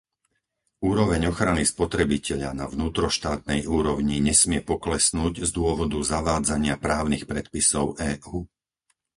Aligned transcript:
Úroveň 0.89 1.21
ochrany 1.31 1.61
spotrebiteľa 1.73 2.49
na 2.59 2.65
vnútroštátnej 2.73 3.61
úrovni 3.77 4.17
nesmie 4.29 4.57
poklesnúť 4.71 5.33
z 5.45 5.49
dôvodu 5.59 5.97
zavádzania 6.13 6.75
právnych 6.85 7.25
predpisov 7.31 7.85
EÚ. 8.11 8.39